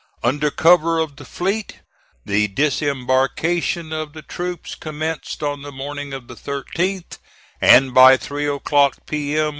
Under 0.23 0.49
cover 0.49 0.97
of 0.97 1.17
the 1.17 1.25
fleet, 1.25 1.81
the 2.25 2.47
disembarkation 2.47 3.93
of 3.93 4.13
the 4.13 4.23
troops 4.23 4.73
commenced 4.73 5.43
on 5.43 5.61
the 5.61 5.71
morning 5.71 6.11
of 6.11 6.27
the 6.27 6.33
13th, 6.35 7.19
and 7.61 7.93
by 7.93 8.17
three 8.17 8.47
o'clock 8.49 8.97
P.M. 9.05 9.49